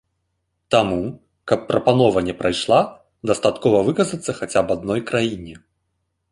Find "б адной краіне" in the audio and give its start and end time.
4.69-5.55